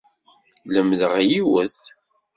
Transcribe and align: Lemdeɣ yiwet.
Lemdeɣ 0.73 1.13
yiwet. 1.29 1.79